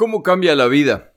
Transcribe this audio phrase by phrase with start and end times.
[0.00, 1.12] ¿Cómo cambia la vida?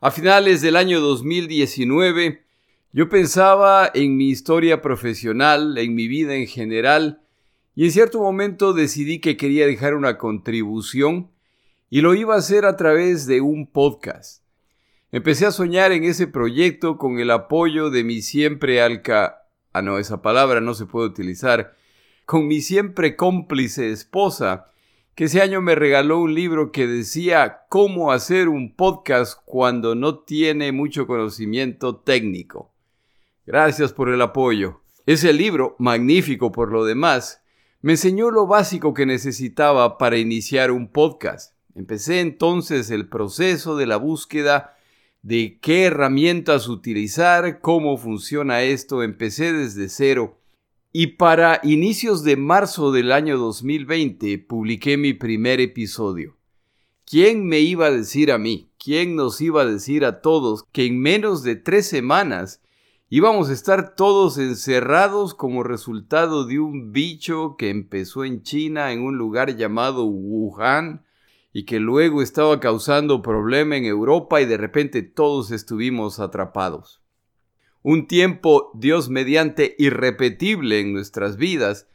[0.00, 2.44] A finales del año 2019,
[2.92, 7.22] yo pensaba en mi historia profesional, en mi vida en general,
[7.74, 11.32] y en cierto momento decidí que quería dejar una contribución
[11.90, 14.44] y lo iba a hacer a través de un podcast.
[15.10, 19.42] Empecé a soñar en ese proyecto con el apoyo de mi siempre alca...
[19.72, 21.74] Ah, no, esa palabra no se puede utilizar.
[22.26, 24.70] Con mi siempre cómplice esposa,
[25.14, 30.18] que ese año me regaló un libro que decía cómo hacer un podcast cuando no
[30.18, 32.72] tiene mucho conocimiento técnico.
[33.46, 34.80] Gracias por el apoyo.
[35.06, 37.42] Ese libro, magnífico por lo demás,
[37.80, 41.54] me enseñó lo básico que necesitaba para iniciar un podcast.
[41.76, 44.76] Empecé entonces el proceso de la búsqueda
[45.22, 49.02] de qué herramientas utilizar, cómo funciona esto.
[49.02, 50.38] Empecé desde cero
[50.96, 56.36] y para inicios de marzo del año 2020 publiqué mi primer episodio.
[57.04, 58.70] ¿Quién me iba a decir a mí?
[58.78, 62.62] ¿Quién nos iba a decir a todos que en menos de tres semanas
[63.08, 69.02] íbamos a estar todos encerrados como resultado de un bicho que empezó en China en
[69.02, 71.04] un lugar llamado Wuhan
[71.52, 77.03] y que luego estaba causando problema en Europa y de repente todos estuvimos atrapados?
[77.84, 81.86] Un tiempo Dios mediante irrepetible en nuestras vidas,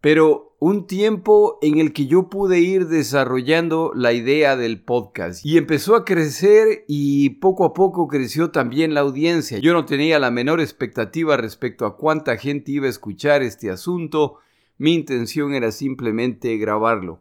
[0.00, 5.58] pero un tiempo en el que yo pude ir desarrollando la idea del podcast y
[5.58, 9.58] empezó a crecer y poco a poco creció también la audiencia.
[9.58, 14.38] Yo no tenía la menor expectativa respecto a cuánta gente iba a escuchar este asunto,
[14.78, 17.20] mi intención era simplemente grabarlo.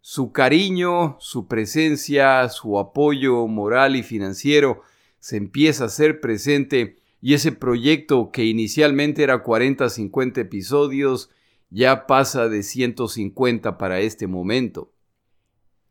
[0.00, 4.82] Su cariño, su presencia, su apoyo moral y financiero
[5.20, 11.30] se empieza a ser presente y ese proyecto que inicialmente era 40-50 episodios
[11.70, 14.92] ya pasa de 150 para este momento.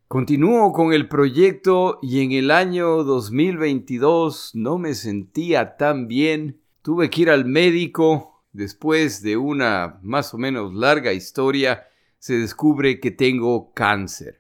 [0.08, 6.62] Continúo con el proyecto y en el año 2022 no me sentía tan bien.
[6.84, 8.44] Tuve que ir al médico.
[8.52, 11.88] Después de una más o menos larga historia,
[12.19, 14.40] se descubre que tengo cáncer.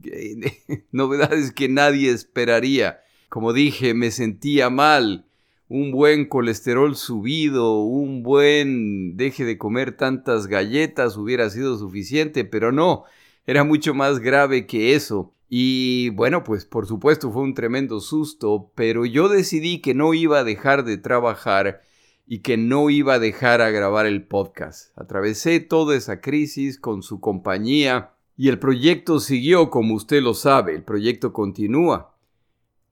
[0.90, 3.00] Novedades que nadie esperaría.
[3.28, 5.27] Como dije, me sentía mal
[5.68, 12.72] un buen colesterol subido, un buen deje de comer tantas galletas hubiera sido suficiente, pero
[12.72, 13.04] no,
[13.46, 15.34] era mucho más grave que eso.
[15.50, 20.40] Y bueno, pues por supuesto fue un tremendo susto, pero yo decidí que no iba
[20.40, 21.82] a dejar de trabajar
[22.26, 24.96] y que no iba a dejar a grabar el podcast.
[24.98, 30.74] Atravesé toda esa crisis con su compañía y el proyecto siguió como usted lo sabe,
[30.74, 32.14] el proyecto continúa.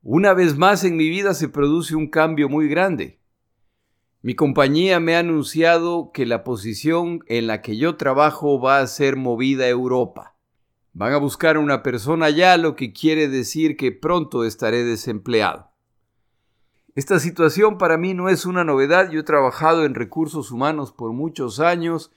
[0.09, 3.19] Una vez más en mi vida se produce un cambio muy grande.
[4.23, 8.87] Mi compañía me ha anunciado que la posición en la que yo trabajo va a
[8.87, 10.37] ser movida a Europa.
[10.93, 15.73] Van a buscar una persona allá, lo que quiere decir que pronto estaré desempleado.
[16.95, 19.11] Esta situación para mí no es una novedad.
[19.11, 22.13] Yo he trabajado en recursos humanos por muchos años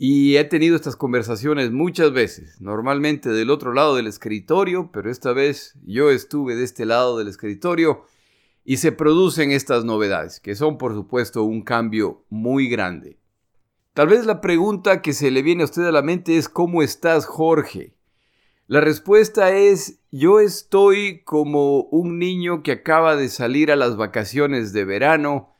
[0.00, 5.32] y he tenido estas conversaciones muchas veces, normalmente del otro lado del escritorio, pero esta
[5.32, 8.04] vez yo estuve de este lado del escritorio
[8.64, 13.18] y se producen estas novedades, que son por supuesto un cambio muy grande.
[13.92, 16.82] Tal vez la pregunta que se le viene a usted a la mente es ¿cómo
[16.84, 17.96] estás Jorge?
[18.68, 24.72] La respuesta es yo estoy como un niño que acaba de salir a las vacaciones
[24.72, 25.50] de verano,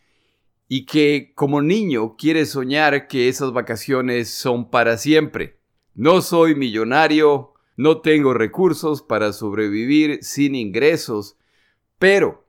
[0.69, 5.59] y que como niño quiere soñar que esas vacaciones son para siempre.
[5.95, 11.37] No soy millonario, no tengo recursos para sobrevivir sin ingresos,
[11.99, 12.47] pero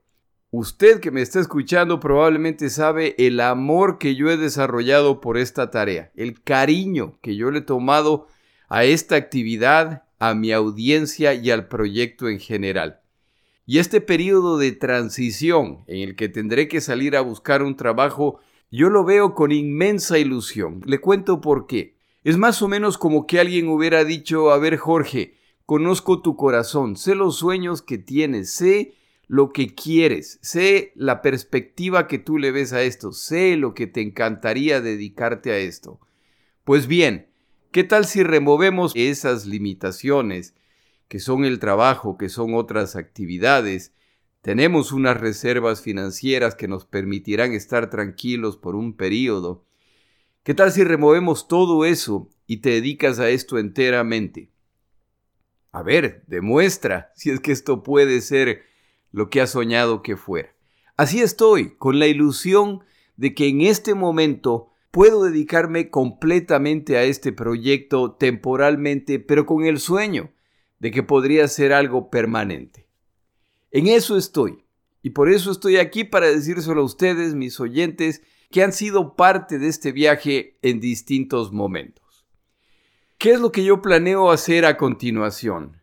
[0.50, 5.70] usted que me está escuchando probablemente sabe el amor que yo he desarrollado por esta
[5.70, 8.28] tarea, el cariño que yo le he tomado
[8.68, 13.00] a esta actividad, a mi audiencia y al proyecto en general.
[13.66, 18.40] Y este periodo de transición en el que tendré que salir a buscar un trabajo,
[18.70, 20.82] yo lo veo con inmensa ilusión.
[20.84, 21.96] Le cuento por qué.
[22.22, 25.34] Es más o menos como que alguien hubiera dicho, a ver Jorge,
[25.66, 28.94] conozco tu corazón, sé los sueños que tienes, sé
[29.26, 33.86] lo que quieres, sé la perspectiva que tú le ves a esto, sé lo que
[33.86, 36.00] te encantaría dedicarte a esto.
[36.64, 37.28] Pues bien,
[37.70, 40.54] ¿qué tal si removemos esas limitaciones
[41.10, 43.92] que son el trabajo, que son otras actividades,
[44.42, 49.66] tenemos unas reservas financieras que nos permitirán estar tranquilos por un periodo.
[50.44, 54.52] ¿Qué tal si removemos todo eso y te dedicas a esto enteramente?
[55.72, 58.62] A ver, demuestra si es que esto puede ser
[59.10, 60.54] lo que has soñado que fuera.
[60.96, 62.84] Así estoy, con la ilusión
[63.16, 69.80] de que en este momento puedo dedicarme completamente a este proyecto temporalmente, pero con el
[69.80, 70.30] sueño
[70.80, 72.88] de que podría ser algo permanente.
[73.70, 74.64] En eso estoy.
[75.02, 79.58] Y por eso estoy aquí para decírselo a ustedes, mis oyentes, que han sido parte
[79.58, 82.26] de este viaje en distintos momentos.
[83.18, 85.80] ¿Qué es lo que yo planeo hacer a continuación?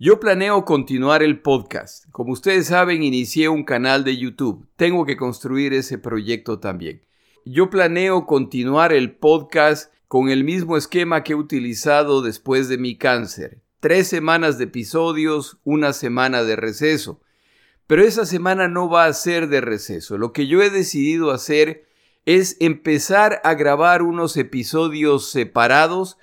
[0.00, 2.04] Yo planeo continuar el podcast.
[2.10, 4.66] Como ustedes saben, inicié un canal de YouTube.
[4.76, 7.02] Tengo que construir ese proyecto también.
[7.44, 12.96] Yo planeo continuar el podcast con el mismo esquema que he utilizado después de mi
[12.96, 13.62] cáncer.
[13.80, 17.20] Tres semanas de episodios, una semana de receso.
[17.86, 20.18] Pero esa semana no va a ser de receso.
[20.18, 21.86] Lo que yo he decidido hacer
[22.26, 26.18] es empezar a grabar unos episodios separados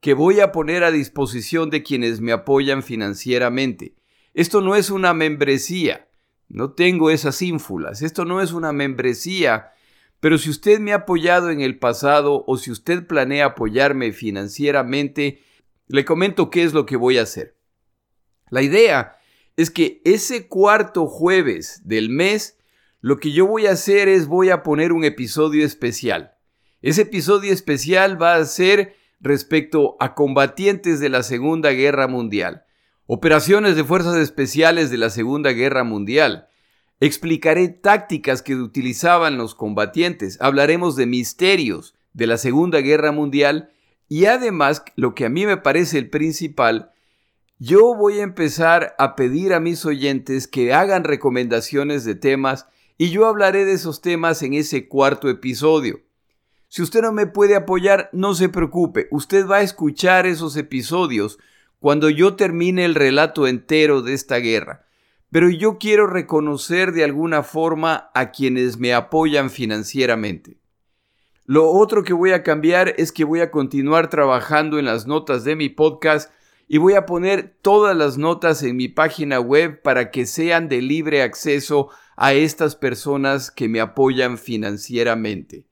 [0.00, 3.96] que voy a poner a disposición de quienes me apoyan financieramente.
[4.32, 6.08] Esto no es una membresía.
[6.48, 8.02] No tengo esas ínfulas.
[8.02, 9.72] Esto no es una membresía.
[10.20, 15.42] Pero si usted me ha apoyado en el pasado o si usted planea apoyarme financieramente,
[15.86, 17.56] le comento qué es lo que voy a hacer.
[18.50, 19.16] La idea
[19.56, 22.58] es que ese cuarto jueves del mes,
[23.00, 26.34] lo que yo voy a hacer es voy a poner un episodio especial.
[26.80, 32.64] Ese episodio especial va a ser respecto a combatientes de la Segunda Guerra Mundial,
[33.06, 36.48] operaciones de fuerzas especiales de la Segunda Guerra Mundial.
[37.00, 43.71] Explicaré tácticas que utilizaban los combatientes, hablaremos de misterios de la Segunda Guerra Mundial
[44.12, 46.92] y además, lo que a mí me parece el principal,
[47.58, 52.66] yo voy a empezar a pedir a mis oyentes que hagan recomendaciones de temas
[52.98, 56.02] y yo hablaré de esos temas en ese cuarto episodio.
[56.68, 61.38] Si usted no me puede apoyar, no se preocupe, usted va a escuchar esos episodios
[61.80, 64.84] cuando yo termine el relato entero de esta guerra.
[65.30, 70.58] Pero yo quiero reconocer de alguna forma a quienes me apoyan financieramente.
[71.44, 75.42] Lo otro que voy a cambiar es que voy a continuar trabajando en las notas
[75.42, 76.30] de mi podcast
[76.68, 80.80] y voy a poner todas las notas en mi página web para que sean de
[80.80, 85.66] libre acceso a estas personas que me apoyan financieramente.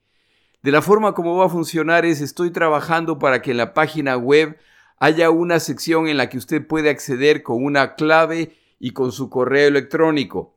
[0.60, 4.16] De la forma como va a funcionar es estoy trabajando para que en la página
[4.16, 4.58] web
[4.98, 9.30] haya una sección en la que usted puede acceder con una clave y con su
[9.30, 10.56] correo electrónico.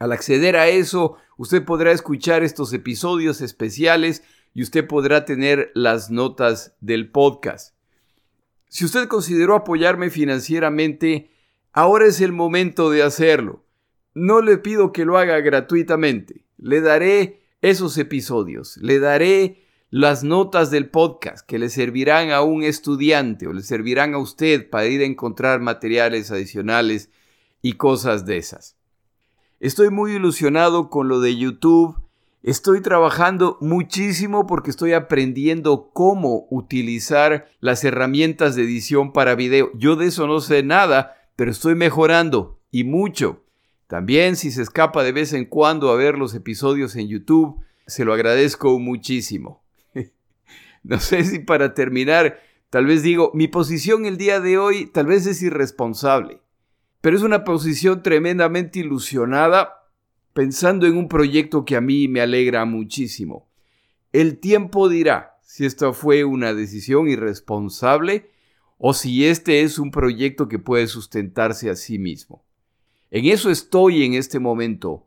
[0.00, 4.24] Al acceder a eso, usted podrá escuchar estos episodios especiales
[4.54, 7.74] y usted podrá tener las notas del podcast.
[8.68, 11.30] Si usted consideró apoyarme financieramente,
[11.72, 13.64] ahora es el momento de hacerlo.
[14.14, 16.44] No le pido que lo haga gratuitamente.
[16.58, 22.62] Le daré esos episodios, le daré las notas del podcast que le servirán a un
[22.62, 27.10] estudiante o le servirán a usted para ir a encontrar materiales adicionales
[27.60, 28.76] y cosas de esas.
[29.58, 31.96] Estoy muy ilusionado con lo de YouTube
[32.42, 39.70] Estoy trabajando muchísimo porque estoy aprendiendo cómo utilizar las herramientas de edición para video.
[39.74, 43.44] Yo de eso no sé nada, pero estoy mejorando y mucho.
[43.88, 48.06] También si se escapa de vez en cuando a ver los episodios en YouTube, se
[48.06, 49.62] lo agradezco muchísimo.
[50.82, 52.40] no sé si para terminar,
[52.70, 56.40] tal vez digo, mi posición el día de hoy tal vez es irresponsable,
[57.02, 59.79] pero es una posición tremendamente ilusionada
[60.40, 63.50] pensando en un proyecto que a mí me alegra muchísimo.
[64.10, 68.30] El tiempo dirá si esto fue una decisión irresponsable
[68.78, 72.42] o si este es un proyecto que puede sustentarse a sí mismo.
[73.10, 75.06] En eso estoy en este momento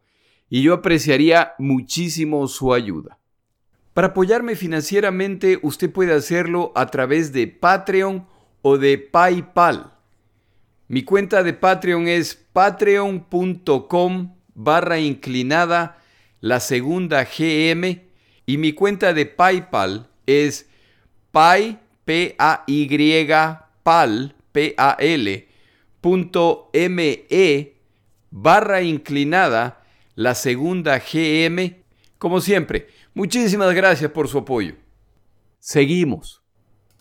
[0.52, 3.18] y yo apreciaría muchísimo su ayuda.
[3.96, 8.28] Para apoyarme financieramente usted puede hacerlo a través de Patreon
[8.62, 9.98] o de PayPal.
[10.90, 15.98] Mi cuenta de Patreon es patreon.com barra inclinada
[16.42, 18.02] la segunda GM
[18.46, 20.70] y mi cuenta de PayPal es
[21.32, 22.88] pay, p a y
[23.84, 25.48] pal, p a l
[26.02, 27.78] punto m e
[28.30, 29.84] barra inclinada
[30.16, 31.78] la segunda GM.
[32.18, 34.76] Como siempre, muchísimas gracias por su apoyo.
[35.60, 36.43] Seguimos.